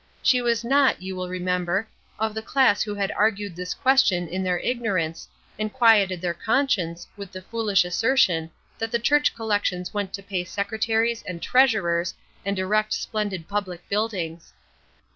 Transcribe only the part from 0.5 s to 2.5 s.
not, you will remember, of the